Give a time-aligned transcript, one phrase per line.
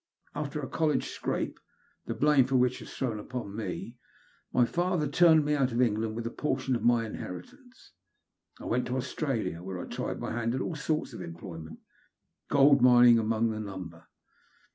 [0.33, 1.59] After a college scrape,
[2.07, 3.97] the blame for which was thrown upon me,
[4.51, 7.91] my father turned me out of England with a portion of my in heritance.
[8.59, 11.81] I went to Australia, whore I tried my hand at all sorts of employment,
[12.49, 14.07] gold mining among the number.